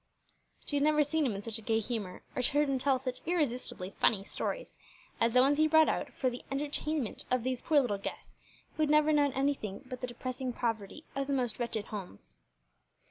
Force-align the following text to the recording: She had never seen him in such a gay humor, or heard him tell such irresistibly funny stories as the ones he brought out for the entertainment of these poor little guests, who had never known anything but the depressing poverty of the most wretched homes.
She 0.65 0.77
had 0.77 0.81
never 0.81 1.03
seen 1.03 1.27
him 1.27 1.35
in 1.35 1.43
such 1.43 1.59
a 1.59 1.61
gay 1.61 1.77
humor, 1.79 2.23
or 2.35 2.41
heard 2.41 2.67
him 2.67 2.79
tell 2.79 2.97
such 2.97 3.21
irresistibly 3.27 3.91
funny 3.91 4.23
stories 4.23 4.75
as 5.19 5.33
the 5.33 5.41
ones 5.41 5.59
he 5.59 5.67
brought 5.67 5.89
out 5.89 6.11
for 6.15 6.27
the 6.27 6.41
entertainment 6.49 7.23
of 7.29 7.43
these 7.43 7.61
poor 7.61 7.79
little 7.81 7.99
guests, 7.99 8.39
who 8.77 8.81
had 8.81 8.89
never 8.89 9.13
known 9.13 9.31
anything 9.33 9.83
but 9.85 10.01
the 10.01 10.07
depressing 10.07 10.53
poverty 10.53 11.03
of 11.15 11.27
the 11.27 11.33
most 11.33 11.59
wretched 11.59 11.85
homes. 11.93 12.33